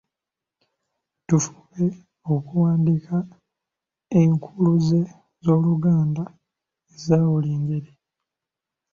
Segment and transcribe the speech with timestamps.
[1.27, 1.85] Tufube
[2.33, 3.17] okuwandiika
[4.19, 4.99] enkuluze
[5.43, 6.23] z’Oluganda
[6.93, 7.91] eza buli ngeri